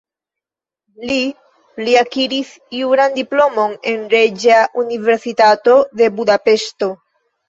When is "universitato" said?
4.85-5.77